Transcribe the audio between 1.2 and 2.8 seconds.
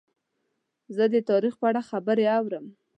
تاریخ په اړه خبرې اورم.